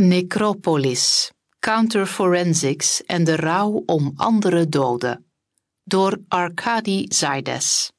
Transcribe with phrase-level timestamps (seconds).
[0.00, 5.24] Necropolis, Counterforensics en de rouw om andere doden.
[5.84, 7.90] Door Arkady Zaides.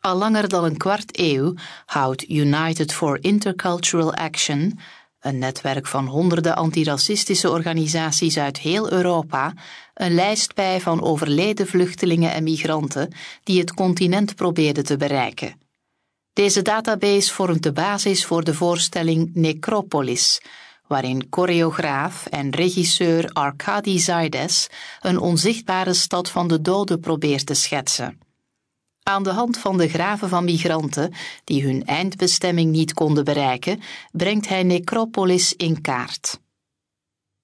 [0.00, 1.54] Al langer dan een kwart eeuw
[1.86, 4.78] houdt United for Intercultural Action,
[5.20, 9.52] een netwerk van honderden antiracistische organisaties uit heel Europa,
[9.94, 13.12] een lijst bij van overleden vluchtelingen en migranten
[13.44, 15.60] die het continent probeerden te bereiken.
[16.32, 20.40] Deze database vormt de basis voor de voorstelling Necropolis,
[20.88, 24.68] waarin choreograaf en regisseur Arkady Zaides
[25.00, 28.18] een onzichtbare stad van de doden probeert te schetsen.
[29.02, 31.12] Aan de hand van de graven van migranten
[31.44, 33.80] die hun eindbestemming niet konden bereiken,
[34.12, 36.40] brengt hij Necropolis in kaart.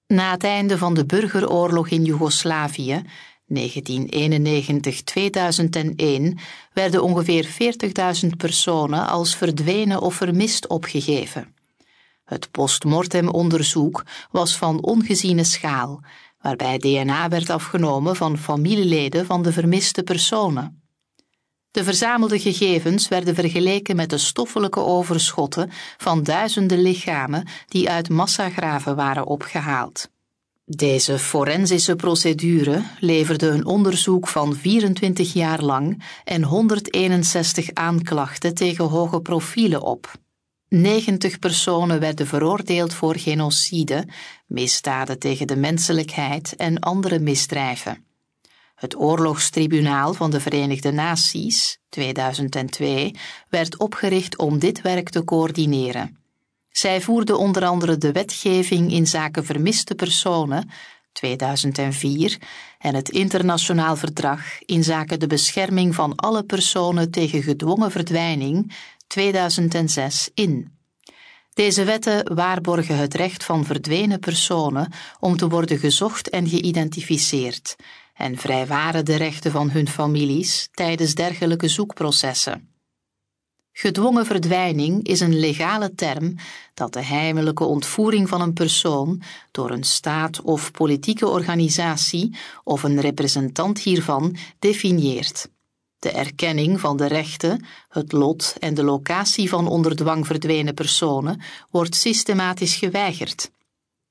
[0.07, 3.01] Na het einde van de burgeroorlog in Joegoslavië,
[3.53, 3.57] 1991-2001,
[6.73, 7.47] werden ongeveer
[8.23, 11.54] 40.000 personen als verdwenen of vermist opgegeven.
[12.25, 16.01] Het postmortemonderzoek was van ongeziene schaal,
[16.41, 20.83] waarbij DNA werd afgenomen van familieleden van de vermiste personen.
[21.71, 28.95] De verzamelde gegevens werden vergeleken met de stoffelijke overschotten van duizenden lichamen die uit massagraven
[28.95, 30.09] waren opgehaald.
[30.65, 39.21] Deze forensische procedure leverde een onderzoek van 24 jaar lang en 161 aanklachten tegen hoge
[39.21, 40.11] profielen op.
[40.69, 44.07] 90 personen werden veroordeeld voor genocide,
[44.47, 48.05] misdaden tegen de menselijkheid en andere misdrijven.
[48.75, 53.15] Het Oorlogstribunaal van de Verenigde Naties, 2002,
[53.49, 56.17] werd opgericht om dit werk te coördineren.
[56.69, 60.69] Zij voerde onder andere de wetgeving in zaken vermiste personen,
[61.11, 62.37] 2004,
[62.79, 68.73] en het internationaal verdrag in zaken de bescherming van alle personen tegen gedwongen verdwijning,
[69.07, 70.73] 2006, in.
[71.53, 77.75] Deze wetten waarborgen het recht van verdwenen personen om te worden gezocht en geïdentificeerd
[78.13, 82.69] en vrijwaren de rechten van hun families tijdens dergelijke zoekprocessen.
[83.77, 86.35] Gedwongen verdwijning is een legale term
[86.73, 89.21] dat de heimelijke ontvoering van een persoon
[89.51, 95.49] door een staat of politieke organisatie of een representant hiervan definieert.
[96.05, 101.41] De erkenning van de rechten, het lot en de locatie van onder dwang verdwenen personen
[101.71, 103.51] wordt systematisch geweigerd.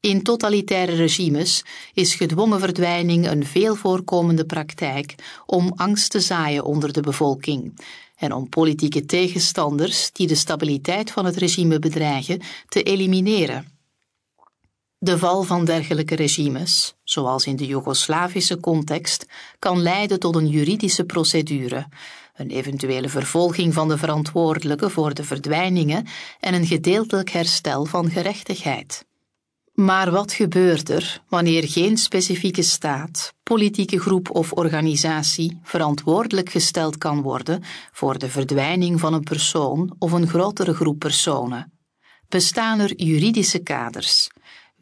[0.00, 5.15] In totalitaire regimes is gedwongen verdwijning een veel voorkomende praktijk
[5.47, 7.78] om angst te zaaien onder de bevolking
[8.16, 13.74] en om politieke tegenstanders die de stabiliteit van het regime bedreigen te elimineren.
[15.05, 19.27] De val van dergelijke regimes, zoals in de Joegoslavische context,
[19.59, 21.87] kan leiden tot een juridische procedure,
[22.35, 26.07] een eventuele vervolging van de verantwoordelijke voor de verdwijningen
[26.41, 29.07] en een gedeeltelijk herstel van gerechtigheid.
[29.73, 37.23] Maar wat gebeurt er wanneer geen specifieke staat, politieke groep of organisatie verantwoordelijk gesteld kan
[37.23, 41.73] worden voor de verdwijning van een persoon of een grotere groep personen?
[42.29, 44.31] Bestaan er juridische kaders?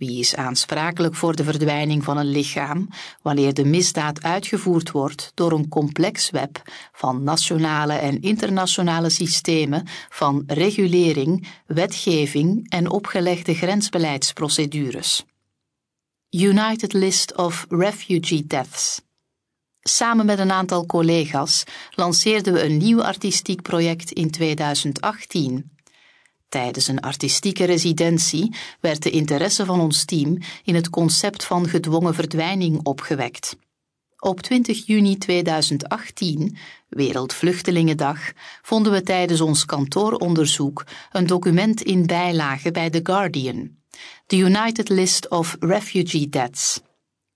[0.03, 2.89] Wie is aansprakelijk voor de verdwijning van een lichaam
[3.23, 10.43] wanneer de misdaad uitgevoerd wordt door een complex web van nationale en internationale systemen van
[10.47, 15.25] regulering, wetgeving en opgelegde grensbeleidsprocedures?
[16.31, 19.03] United List of Refugee Deaths.
[19.81, 25.71] Samen met een aantal collega's lanceerden we een nieuw artistiek project in 2018
[26.53, 32.15] Tijdens een artistieke residentie werd de interesse van ons team in het concept van gedwongen
[32.15, 33.57] verdwijning opgewekt.
[34.19, 36.57] Op 20 juni 2018,
[36.89, 43.71] Wereldvluchtelingendag, vonden we tijdens ons kantooronderzoek een document in bijlage bij The Guardian,
[44.27, 46.81] The United List of Refugee Deaths.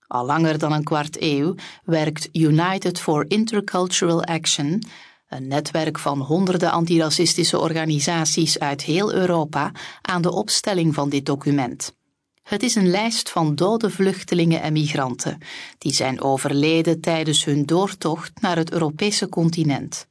[0.06, 4.82] Al langer dan een kwart eeuw werkt United for Intercultural Action
[5.28, 9.72] een netwerk van honderden antiracistische organisaties uit heel Europa,
[10.02, 11.94] aan de opstelling van dit document.
[12.42, 15.38] Het is een lijst van dode vluchtelingen en migranten,
[15.78, 20.06] die zijn overleden tijdens hun doortocht naar het Europese continent.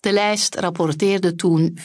[0.00, 1.84] De lijst rapporteerde toen 34.361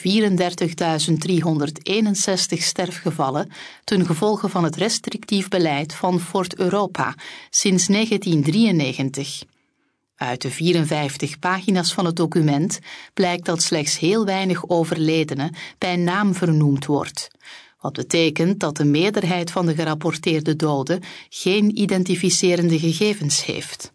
[2.48, 3.50] sterfgevallen
[3.84, 7.14] ten gevolge van het restrictief beleid van Fort Europa
[7.50, 9.42] sinds 1993.
[10.18, 12.78] Uit de 54 pagina's van het document
[13.14, 17.28] blijkt dat slechts heel weinig overledenen bij naam vernoemd wordt,
[17.80, 23.92] wat betekent dat de meerderheid van de gerapporteerde doden geen identificerende gegevens heeft.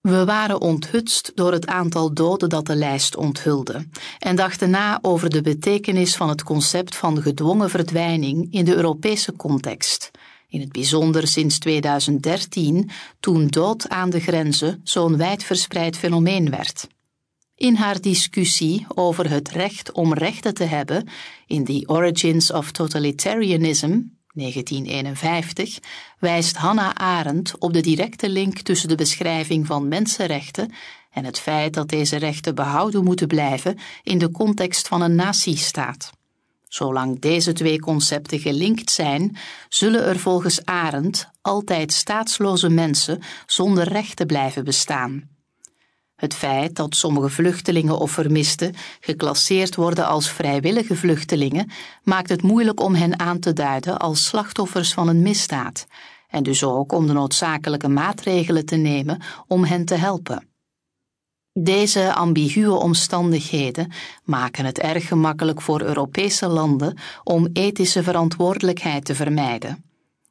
[0.00, 3.88] We waren onthutst door het aantal doden dat de lijst onthulde
[4.18, 9.32] en dachten na over de betekenis van het concept van gedwongen verdwijning in de Europese
[9.36, 10.10] context,
[10.48, 12.90] in het bijzonder sinds 2013,
[13.20, 16.86] toen dood aan de grenzen zo'n wijdverspreid fenomeen werd.
[17.54, 21.08] In haar discussie over het recht om rechten te hebben
[21.46, 24.00] in The Origins of Totalitarianism
[24.36, 25.78] 1951
[26.18, 30.72] wijst Hannah Arendt op de directe link tussen de beschrijving van mensenrechten
[31.10, 36.12] en het feit dat deze rechten behouden moeten blijven in de context van een natiestaat.
[36.68, 39.36] Zolang deze twee concepten gelinkt zijn,
[39.68, 45.28] zullen er volgens Arendt altijd staatsloze mensen zonder rechten blijven bestaan.
[46.16, 51.70] Het feit dat sommige vluchtelingen of vermisten geclasseerd worden als vrijwillige vluchtelingen
[52.02, 55.86] maakt het moeilijk om hen aan te duiden als slachtoffers van een misdaad
[56.28, 60.55] en dus ook om de noodzakelijke maatregelen te nemen om hen te helpen.
[61.58, 63.92] Deze ambiguë omstandigheden
[64.24, 69.84] maken het erg gemakkelijk voor Europese landen om ethische verantwoordelijkheid te vermijden.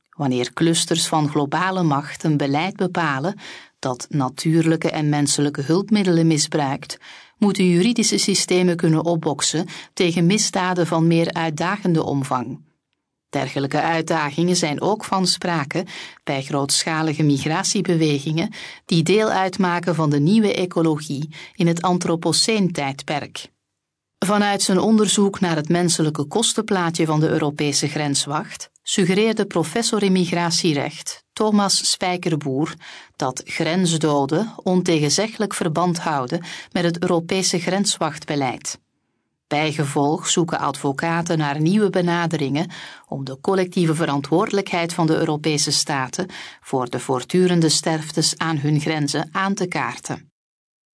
[0.09, 3.39] Wanneer clusters van globale macht een beleid bepalen
[3.79, 6.97] dat natuurlijke en menselijke hulpmiddelen misbruikt,
[7.37, 12.64] moeten juridische systemen kunnen opboksen tegen misdaden van meer uitdagende omvang.
[13.35, 15.85] Dergelijke uitdagingen zijn ook van sprake
[16.23, 18.53] bij grootschalige migratiebewegingen
[18.85, 23.47] die deel uitmaken van de nieuwe ecologie in het Anthropoceen-tijdperk.
[24.25, 31.23] Vanuit zijn onderzoek naar het menselijke kostenplaatje van de Europese grenswacht suggereerde professor in migratierecht
[31.33, 32.73] Thomas Spijkerboer
[33.15, 38.79] dat grensdoden ontegenzeggelijk verband houden met het Europese grenswachtbeleid.
[39.47, 42.69] Bijgevolg zoeken advocaten naar nieuwe benaderingen
[43.07, 46.27] om de collectieve verantwoordelijkheid van de Europese staten
[46.61, 50.29] voor de voortdurende sterftes aan hun grenzen aan te kaarten.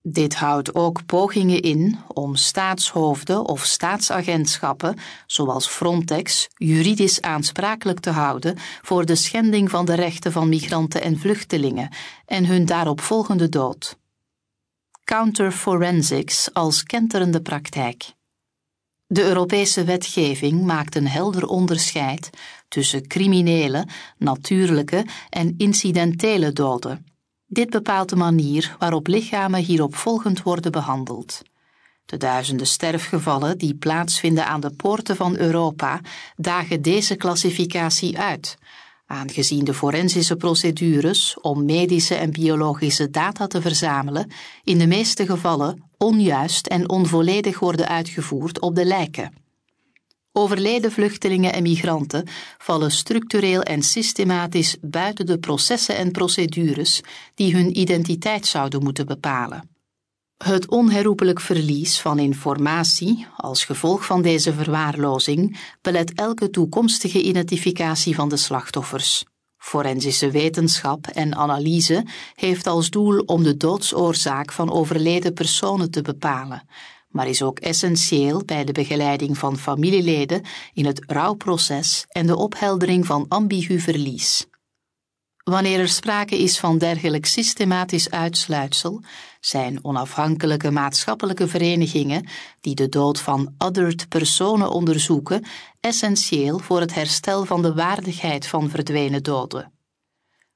[0.02, 8.56] Dit houdt ook pogingen in om staatshoofden of staatsagentschappen, zoals Frontex, juridisch aansprakelijk te houden
[8.82, 11.92] voor de schending van de rechten van migranten en vluchtelingen
[12.26, 13.98] en hun daaropvolgende dood.
[15.04, 18.18] Counterforensics als kenterende praktijk.
[19.12, 22.30] De Europese wetgeving maakt een helder onderscheid
[22.68, 23.86] tussen criminele,
[24.18, 27.06] natuurlijke en incidentele doden.
[27.46, 31.42] Dit bepaalt de manier waarop lichamen hierop volgend worden behandeld.
[32.04, 36.00] De duizenden sterfgevallen die plaatsvinden aan de poorten van Europa
[36.36, 38.58] dagen deze klassificatie uit,
[39.06, 44.30] aangezien de forensische procedures om medische en biologische data te verzamelen
[44.64, 49.32] in de meeste gevallen onjuist en onvolledig worden uitgevoerd op de lijken.
[50.32, 52.26] Overleden vluchtelingen en migranten
[52.58, 57.00] vallen structureel en systematisch buiten de processen en procedures
[57.34, 59.70] die hun identiteit zouden moeten bepalen.
[60.44, 68.28] Het onherroepelijk verlies van informatie als gevolg van deze verwaarlozing belet elke toekomstige identificatie van
[68.28, 69.24] de slachtoffers.
[69.60, 76.68] Forensische wetenschap en analyse heeft als doel om de doodsoorzaak van overleden personen te bepalen,
[77.08, 80.42] maar is ook essentieel bij de begeleiding van familieleden
[80.72, 84.46] in het rouwproces en de opheldering van ambigu verlies.
[85.44, 89.02] Wanneer er sprake is van dergelijk systematisch uitsluitsel,
[89.40, 92.26] zijn onafhankelijke maatschappelijke verenigingen
[92.60, 95.44] die de dood van othered personen onderzoeken
[95.80, 99.72] essentieel voor het herstel van de waardigheid van verdwenen doden.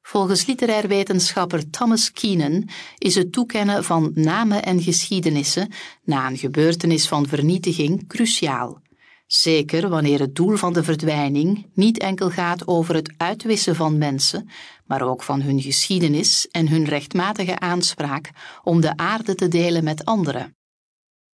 [0.02, 2.68] Volgens literair wetenschapper Thomas Keenan
[2.98, 8.82] is het toekennen van namen en geschiedenissen na een gebeurtenis van vernietiging cruciaal.
[9.26, 14.48] Zeker wanneer het doel van de verdwijning niet enkel gaat over het uitwissen van mensen,
[14.86, 18.30] maar ook van hun geschiedenis en hun rechtmatige aanspraak
[18.62, 20.56] om de aarde te delen met anderen.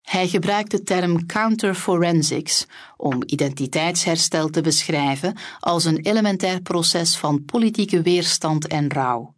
[0.01, 2.65] Hij gebruikt de term counterforensics
[2.97, 9.35] om identiteitsherstel te beschrijven als een elementair proces van politieke weerstand en rouw.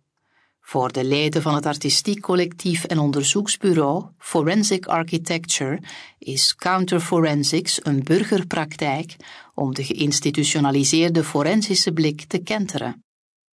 [0.65, 5.79] Voor de leden van het artistiek collectief en onderzoeksbureau Forensic Architecture
[6.19, 9.15] is counterforensics een burgerpraktijk
[9.55, 13.03] om de geïnstitutionaliseerde forensische blik te kenteren.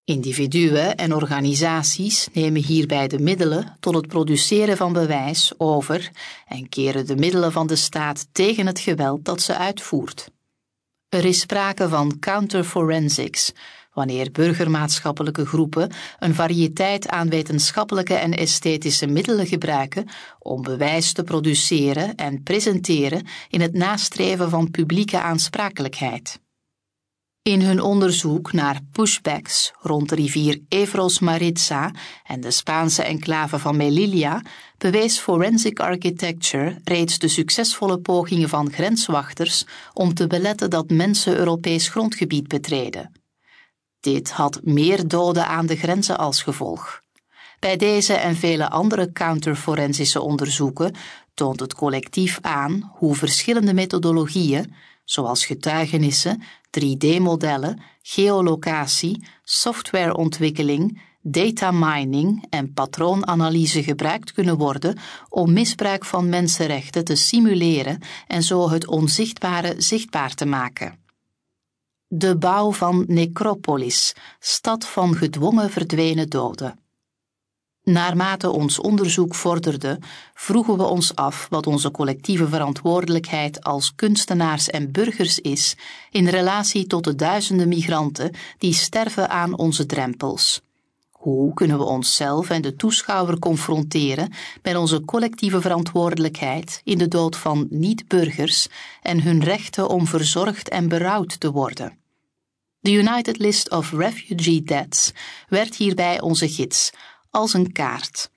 [0.04, 6.12] Individuen en organisaties nemen hierbij de middelen tot het produceren van bewijs over
[6.48, 10.32] en keren de middelen van de staat tegen het geweld dat ze uitvoert.
[11.10, 13.54] Er is sprake van counterforensics,
[13.94, 20.08] wanneer burgermaatschappelijke groepen een variëteit aan wetenschappelijke en esthetische middelen gebruiken
[20.40, 26.40] om bewijs te produceren en presenteren in het nastreven van publieke aansprakelijkheid.
[27.42, 31.92] In hun onderzoek naar pushbacks rond de rivier Evros Maritza
[32.24, 34.42] en de Spaanse enclave van Melilla
[34.78, 41.90] bewees Forensic Architecture reeds de succesvolle pogingen van grenswachters om te beletten dat mensen Europees
[41.90, 43.12] grondgebied betreden.
[44.00, 47.02] Dit had meer doden aan de grenzen als gevolg.
[47.60, 50.96] Bij deze en vele andere counterforensische onderzoeken
[51.34, 56.44] toont het collectief aan hoe verschillende methodologieën, zoals getuigenissen,
[56.80, 64.98] 3D-modellen, geolocatie, softwareontwikkeling, data mining en patroonanalyse gebruikt kunnen worden
[65.30, 71.09] om misbruik van mensenrechten te simuleren en zo het onzichtbare zichtbaar te maken.
[72.12, 76.80] De bouw van Necropolis, stad van gedwongen verdwenen doden.
[77.84, 80.00] Naarmate ons onderzoek vorderde,
[80.34, 85.76] vroegen we ons af wat onze collectieve verantwoordelijkheid als kunstenaars en burgers is
[86.12, 90.62] in relatie tot de duizenden migranten die sterven aan onze drempels.
[91.12, 97.38] Hoe kunnen we onszelf en de toeschouwer confronteren met onze collectieve verantwoordelijkheid in de dood
[97.38, 98.68] van niet-burgers
[99.02, 101.99] en hun rechten om verzorgd en berouwd te worden?
[102.82, 105.12] De United List of Refugee Deaths
[105.48, 106.90] werd hierbij onze gids,
[107.30, 108.32] als een kaart.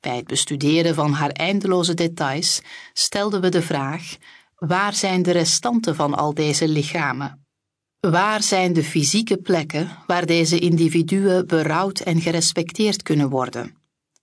[0.00, 2.60] Bij het bestuderen van haar eindeloze details
[2.92, 4.16] stelden we de vraag:
[4.56, 7.46] waar zijn de restanten van al deze lichamen?
[8.00, 13.77] Waar zijn de fysieke plekken waar deze individuen berouwd en gerespecteerd kunnen worden?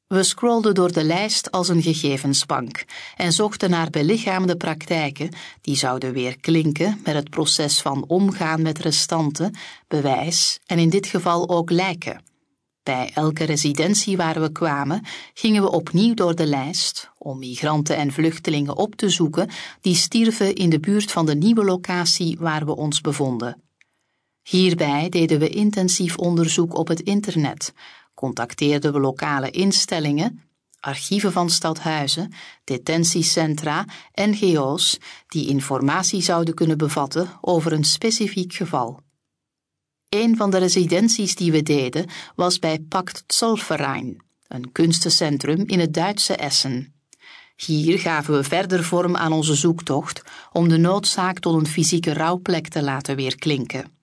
[0.08, 2.86] We scrollden door de lijst als een gegevensbank
[3.16, 5.30] en zochten naar belichaamde praktijken
[5.62, 9.56] die zouden weer klinken met het proces van omgaan met restanten,
[9.88, 12.24] bewijs en in dit geval ook lijken.
[12.84, 18.12] Bij elke residentie waar we kwamen, gingen we opnieuw door de lijst om migranten en
[18.12, 19.50] vluchtelingen op te zoeken
[19.82, 23.62] die stierven in de buurt van de nieuwe locatie waar we ons bevonden.
[24.42, 27.74] Hierbij deden we intensief onderzoek op het internet,
[28.26, 30.42] contacteerden we lokale instellingen,
[30.80, 39.00] archieven van stadhuizen, detentiecentra, NGO's die informatie zouden kunnen bevatten over een specifiek geval.
[40.10, 42.06] Een van de residenties die we deden
[42.36, 46.94] was bij Pact Zollverein, een kunstencentrum in het Duitse Essen.
[47.56, 52.68] Hier gaven we verder vorm aan onze zoektocht om de noodzaak tot een fysieke rouwplek
[52.68, 53.95] te laten weerklinken.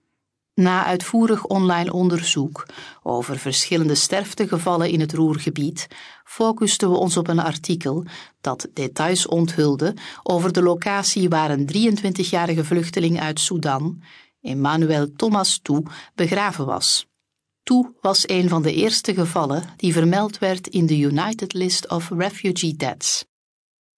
[0.55, 2.67] Na uitvoerig online onderzoek
[3.03, 5.89] over verschillende sterftegevallen in het Roergebied,
[6.25, 8.05] focusten we ons op een artikel
[8.41, 11.69] dat details onthulde over de locatie waar een
[11.99, 14.03] 23-jarige vluchteling uit Sudan,
[14.41, 15.83] Emmanuel Thomas Toe,
[16.15, 17.07] begraven was.
[17.63, 22.11] Toe was een van de eerste gevallen die vermeld werd in de United List of
[22.11, 23.25] Refugee Deaths.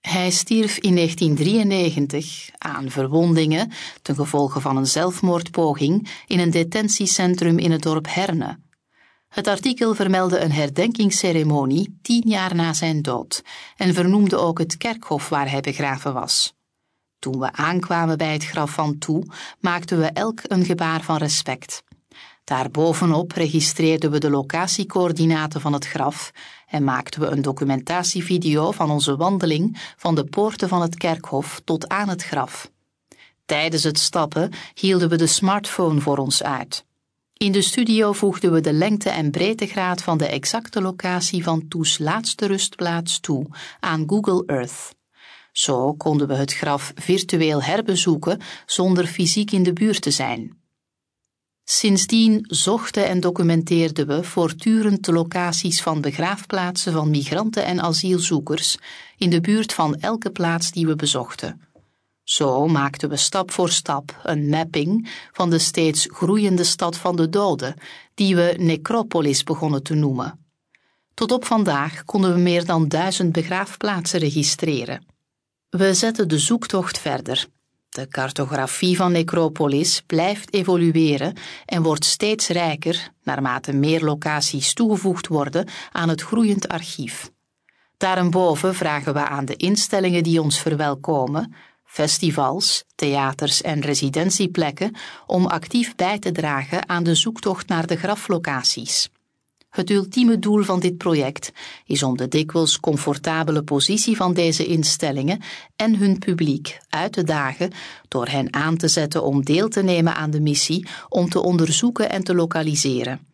[0.08, 7.70] Hij stierf in 1993 aan verwondingen ten gevolge van een zelfmoordpoging in een detentiecentrum in
[7.70, 8.58] het dorp Herne.
[9.28, 13.42] Het artikel vermeldde een herdenkingsceremonie tien jaar na zijn dood
[13.76, 16.54] en vernoemde ook het kerkhof waar hij begraven was.
[17.18, 19.26] Toen we aankwamen bij het graf van Toe,
[19.60, 21.82] maakten we elk een gebaar van respect.
[22.44, 26.32] Daarbovenop registreerden we de locatiecoördinaten van het graf
[26.66, 31.88] en maakten we een documentatievideo van onze wandeling van de poorten van het kerkhof tot
[31.88, 32.70] aan het graf.
[33.44, 36.84] Tijdens het stappen hielden we de smartphone voor ons uit.
[37.32, 41.98] In de studio voegden we de lengte en breedtegraad van de exacte locatie van Toes
[41.98, 43.46] laatste rustplaats toe
[43.80, 44.94] aan Google Earth.
[45.52, 50.63] Zo konden we het graf virtueel herbezoeken zonder fysiek in de buurt te zijn.
[51.64, 58.76] Sindsdien zochten en documenteerden we voortdurend de locaties van begraafplaatsen van migranten en asielzoekers
[59.16, 61.60] in de buurt van elke plaats die we bezochten.
[62.22, 67.28] Zo maakten we stap voor stap een mapping van de steeds groeiende stad van de
[67.28, 67.74] doden,
[68.14, 70.38] die we Necropolis begonnen te noemen.
[71.14, 75.06] Tot op vandaag konden we meer dan duizend begraafplaatsen registreren.
[75.68, 77.46] We zetten de zoektocht verder
[77.94, 81.36] de cartografie van Necropolis blijft evolueren
[81.66, 87.30] en wordt steeds rijker naarmate meer locaties toegevoegd worden aan het groeiend archief.
[87.96, 94.96] Daarboven vragen we aan de instellingen die ons verwelkomen, festivals, theaters en residentieplekken,
[95.26, 99.08] om actief bij te dragen aan de zoektocht naar de graflocaties.
[99.74, 101.52] Het ultieme doel van dit project
[101.86, 105.40] is om de dikwijls comfortabele positie van deze instellingen
[105.76, 107.72] en hun publiek uit te dagen
[108.08, 112.10] door hen aan te zetten om deel te nemen aan de missie om te onderzoeken
[112.10, 113.26] en te lokaliseren.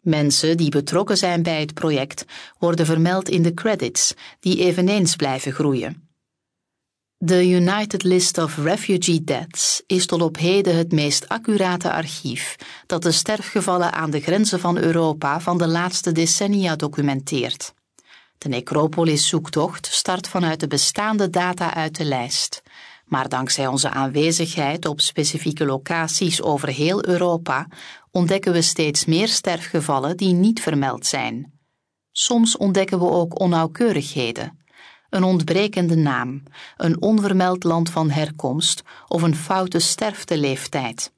[0.00, 2.24] Mensen die betrokken zijn bij het project
[2.58, 6.05] worden vermeld in de credits, die eveneens blijven groeien.
[7.18, 12.56] De United List of Refugee Deaths is tot op heden het meest accurate archief
[12.86, 17.74] dat de sterfgevallen aan de grenzen van Europa van de laatste decennia documenteert.
[18.38, 22.62] De Necropolis-zoektocht start vanuit de bestaande data uit de lijst,
[23.04, 27.68] maar dankzij onze aanwezigheid op specifieke locaties over heel Europa
[28.10, 31.52] ontdekken we steeds meer sterfgevallen die niet vermeld zijn.
[32.12, 34.64] Soms ontdekken we ook onnauwkeurigheden
[35.10, 36.42] een ontbrekende naam,
[36.76, 41.12] een onvermeld land van herkomst of een foute sterfteleeftijd.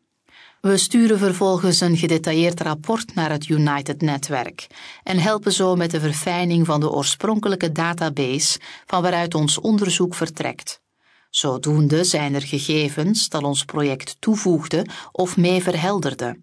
[0.61, 4.67] We sturen vervolgens een gedetailleerd rapport naar het United-netwerk
[5.03, 10.81] en helpen zo met de verfijning van de oorspronkelijke database van waaruit ons onderzoek vertrekt.
[11.31, 16.41] Zodoende zijn er gegevens dat ons project toevoegde of mee verhelderde.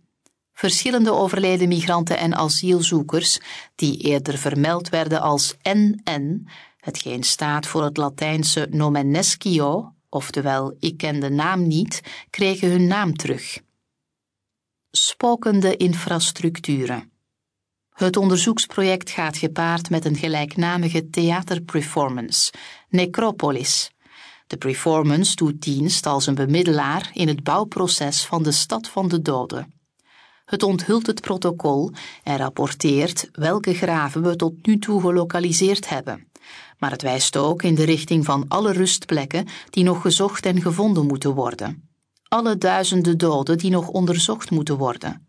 [0.53, 3.39] Verschillende overleden migranten en asielzoekers,
[3.75, 6.47] die eerder vermeld werden als NN,
[6.85, 13.15] hetgeen staat voor het Latijnse nomenescio, oftewel ik ken de naam niet, kregen hun naam
[13.15, 13.59] terug.
[14.91, 17.11] Spokende infrastructuren.
[17.89, 22.53] Het onderzoeksproject gaat gepaard met een gelijknamige theaterperformance,
[22.89, 23.91] Necropolis.
[24.47, 29.21] De performance doet dienst als een bemiddelaar in het bouwproces van de stad van de
[29.21, 29.73] doden.
[30.45, 31.91] Het onthult het protocol
[32.23, 36.27] en rapporteert welke graven we tot nu toe gelokaliseerd hebben
[36.77, 41.05] maar het wijst ook in de richting van alle rustplekken die nog gezocht en gevonden
[41.05, 41.89] moeten worden.
[42.27, 45.27] Alle duizenden doden die nog onderzocht moeten worden.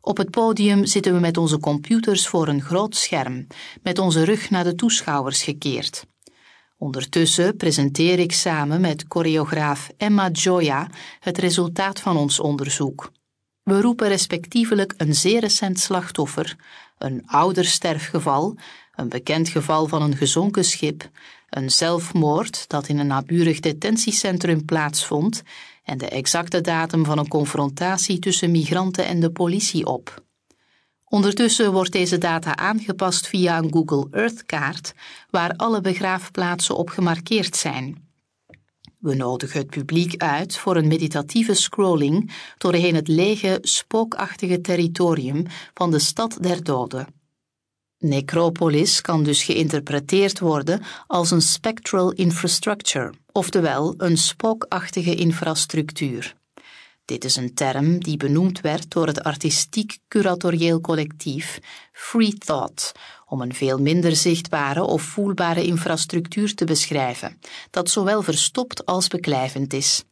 [0.00, 3.46] Op het podium zitten we met onze computers voor een groot scherm,
[3.82, 6.06] met onze rug naar de toeschouwers gekeerd.
[6.78, 13.10] Ondertussen presenteer ik samen met choreograaf Emma Joya het resultaat van ons onderzoek.
[13.62, 16.56] We roepen respectievelijk een zeer recent slachtoffer,
[16.98, 18.56] een ouder sterfgeval,
[19.00, 21.10] een bekend geval van een gezonken schip,
[21.48, 25.42] een zelfmoord dat in een naburig detentiecentrum plaatsvond
[25.84, 30.24] en de exacte datum van een confrontatie tussen migranten en de politie op.
[31.04, 34.94] Ondertussen wordt deze data aangepast via een Google Earth-kaart
[35.30, 38.08] waar alle begraafplaatsen op gemarkeerd zijn.
[38.98, 45.90] We nodigen het publiek uit voor een meditatieve scrolling doorheen het lege, spookachtige territorium van
[45.90, 47.19] de stad der doden.
[48.00, 56.34] Necropolis kan dus geïnterpreteerd worden als een spectral infrastructure, oftewel een spookachtige infrastructuur.
[57.04, 61.58] Dit is een term die benoemd werd door het artistiek-curatorieel collectief
[61.92, 62.92] Free Thought
[63.26, 67.38] om een veel minder zichtbare of voelbare infrastructuur te beschrijven,
[67.70, 70.04] dat zowel verstopt als beklijvend is.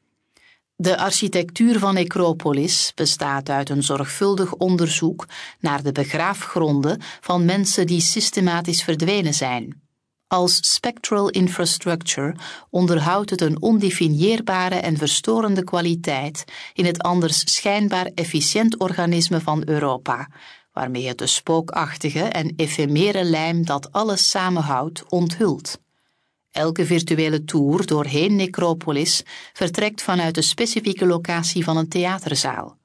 [0.80, 5.26] De architectuur van Necropolis bestaat uit een zorgvuldig onderzoek
[5.60, 9.82] naar de begraafgronden van mensen die systematisch verdwenen zijn.
[10.26, 12.36] Als spectral infrastructure
[12.70, 20.30] onderhoudt het een ondefinieerbare en verstorende kwaliteit in het anders schijnbaar efficiënt organisme van Europa,
[20.72, 25.78] waarmee het de spookachtige en efemere lijm dat alles samenhoudt onthult.
[26.58, 32.76] Elke virtuele tour doorheen Necropolis vertrekt vanuit de specifieke locatie van een theaterzaal.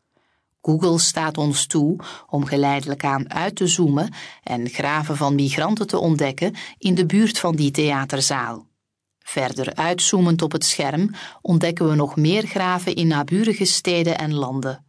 [0.62, 5.98] Google staat ons toe om geleidelijk aan uit te zoomen en graven van migranten te
[5.98, 8.68] ontdekken in de buurt van die theaterzaal.
[9.20, 11.10] Verder uitzoomend op het scherm
[11.42, 14.86] ontdekken we nog meer graven in naburige steden en landen.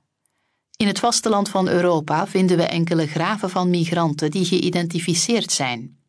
[0.76, 6.03] In het vasteland van Europa vinden we enkele graven van migranten die geïdentificeerd zijn.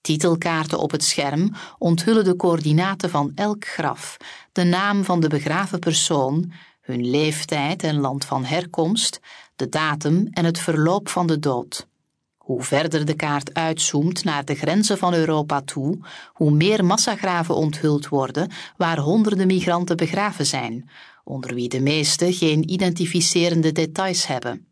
[0.00, 4.16] Titelkaarten op het scherm onthullen de coördinaten van elk graf,
[4.52, 9.20] de naam van de begraven persoon, hun leeftijd en land van herkomst,
[9.56, 11.88] de datum en het verloop van de dood.
[12.36, 15.98] Hoe verder de kaart uitzoomt naar de grenzen van Europa toe,
[16.32, 20.90] hoe meer massagraven onthuld worden waar honderden migranten begraven zijn,
[21.24, 24.66] onder wie de meeste geen identificerende details hebben.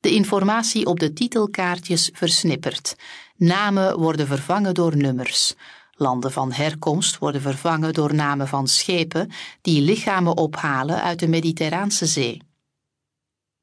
[0.00, 2.96] De informatie op de titelkaartjes versnippert.
[3.36, 5.54] Namen worden vervangen door nummers.
[5.92, 12.06] Landen van herkomst worden vervangen door namen van schepen die lichamen ophalen uit de Mediterraanse
[12.06, 12.42] Zee.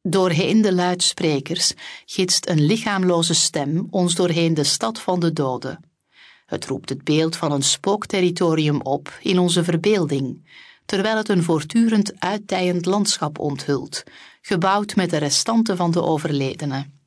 [0.02, 1.74] Doorheen de luidsprekers
[2.06, 5.92] gidst een lichaamloze stem ons doorheen de stad van de doden.
[6.46, 10.50] Het roept het beeld van een spookterritorium op in onze verbeelding,
[10.86, 14.04] terwijl het een voortdurend uitdijend landschap onthult,
[14.42, 17.02] gebouwd met de restanten van de overledenen.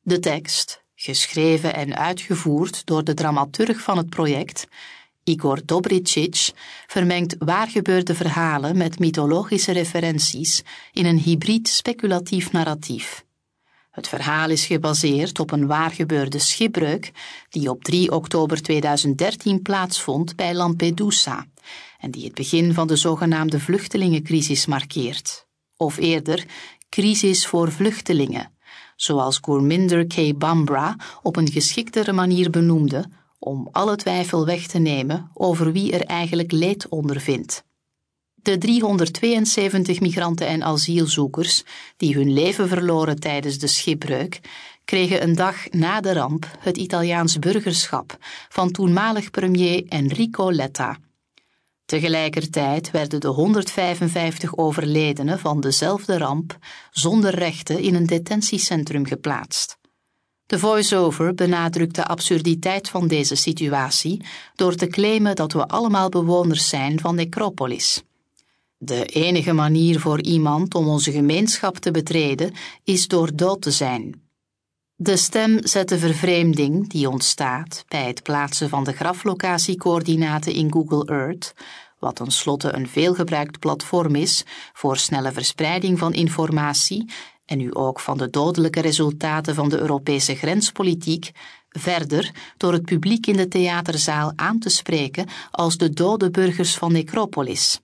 [0.00, 4.66] De tekst, geschreven en uitgevoerd door de dramaturg van het project,
[5.24, 6.50] Igor Dobricic,
[6.86, 13.24] vermengt waargebeurde verhalen met mythologische referenties in een hybrid speculatief narratief.
[13.90, 17.10] Het verhaal is gebaseerd op een waargebeurde schipbreuk
[17.48, 21.46] die op 3 oktober 2013 plaatsvond bij Lampedusa
[21.98, 25.46] en die het begin van de zogenaamde vluchtelingencrisis markeert.
[25.76, 26.44] Of eerder,
[26.88, 28.57] crisis voor vluchtelingen,
[28.96, 30.38] zoals Gurminder K.
[30.38, 33.04] Bambra op een geschiktere manier benoemde
[33.38, 37.64] om alle twijfel weg te nemen over wie er eigenlijk leed ondervindt.
[38.34, 41.64] De 372 migranten en asielzoekers
[41.96, 44.40] die hun leven verloren tijdens de schipbreuk
[44.84, 48.16] kregen een dag na de ramp het Italiaans burgerschap
[48.48, 50.98] van toenmalig premier Enrico Letta.
[51.88, 56.58] Tegelijkertijd werden de 155 overledenen van dezelfde ramp
[56.90, 59.78] zonder rechten in een detentiecentrum geplaatst.
[60.46, 64.24] De voice-over benadrukt de absurditeit van deze situatie
[64.54, 68.02] door te claimen dat we allemaal bewoners zijn van Necropolis.
[68.78, 72.52] De enige manier voor iemand om onze gemeenschap te betreden
[72.84, 74.27] is door dood te zijn.
[75.00, 81.04] De stem zet de vervreemding die ontstaat bij het plaatsen van de graflocatiecoördinaten in Google
[81.04, 81.54] Earth,
[81.98, 87.10] wat tenslotte een veelgebruikt platform is voor snelle verspreiding van informatie
[87.44, 91.30] en nu ook van de dodelijke resultaten van de Europese grenspolitiek,
[91.68, 96.92] verder door het publiek in de theaterzaal aan te spreken als de dode burgers van
[96.92, 97.80] Necropolis.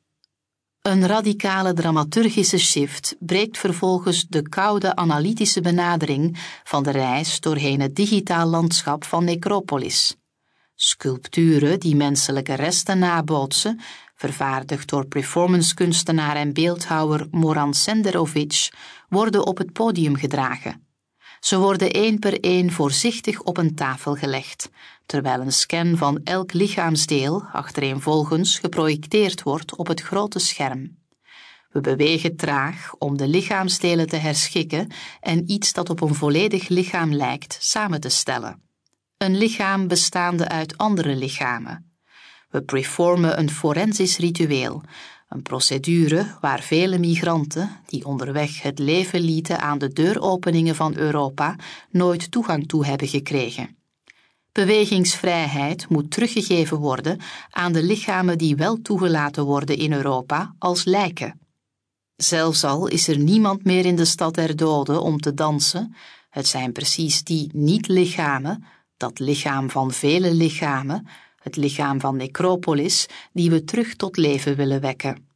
[0.84, 7.96] Een radicale dramaturgische shift breekt vervolgens de koude analytische benadering van de reis doorheen het
[7.96, 10.16] digitaal landschap van Necropolis.
[10.74, 13.80] Sculpturen die menselijke resten nabootsen,
[14.14, 18.72] vervaardigd door performancekunstenaar en beeldhouwer Moran Senderovic,
[19.08, 20.83] worden op het podium gedragen.
[21.44, 24.70] Ze worden één per één voorzichtig op een tafel gelegd,
[25.06, 30.98] terwijl een scan van elk lichaamsdeel achtereenvolgens geprojecteerd wordt op het grote scherm.
[31.70, 37.14] We bewegen traag om de lichaamsdelen te herschikken en iets dat op een volledig lichaam
[37.14, 38.62] lijkt samen te stellen.
[39.16, 41.92] Een lichaam bestaande uit andere lichamen.
[42.48, 44.82] We performen een forensisch ritueel,
[45.34, 51.56] een procedure waar vele migranten, die onderweg het leven lieten aan de deuropeningen van Europa,
[51.90, 53.76] nooit toegang toe hebben gekregen.
[54.52, 57.20] Bewegingsvrijheid moet teruggegeven worden
[57.50, 61.40] aan de lichamen die wel toegelaten worden in Europa als lijken.
[62.16, 65.94] Zelfs al is er niemand meer in de stad der doden om te dansen,
[66.30, 68.64] het zijn precies die niet-lichamen,
[68.96, 71.06] dat lichaam van vele lichamen,
[71.44, 75.28] het lichaam van Necropolis, die we terug tot leven willen wekken.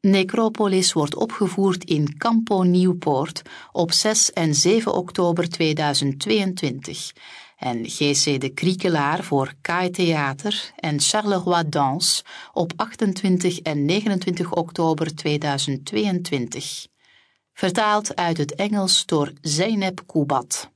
[0.00, 7.12] Necropolis wordt opgevoerd in Campo Nieuwpoort op 6 en 7 oktober 2022
[7.56, 15.14] en GC de Kriekelaar voor Kai Theater en Charleroi Dans op 28 en 29 oktober
[15.14, 16.86] 2022.
[17.52, 20.70] Vertaald uit het Engels door Zeynep Kubat.